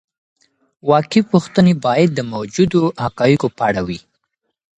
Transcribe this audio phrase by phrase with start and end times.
[0.89, 3.99] واقعي پوښتنې باید د موجودو حقایقو په اړه وي.